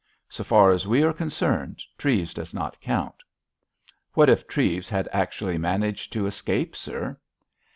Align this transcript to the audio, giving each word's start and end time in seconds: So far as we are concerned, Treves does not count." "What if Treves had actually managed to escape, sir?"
So 0.29 0.43
far 0.43 0.71
as 0.71 0.87
we 0.87 1.03
are 1.03 1.13
concerned, 1.13 1.83
Treves 1.95 2.33
does 2.33 2.55
not 2.55 2.81
count." 2.81 3.21
"What 4.13 4.29
if 4.29 4.47
Treves 4.47 4.89
had 4.89 5.07
actually 5.11 5.59
managed 5.59 6.11
to 6.13 6.25
escape, 6.25 6.75
sir?" 6.75 7.19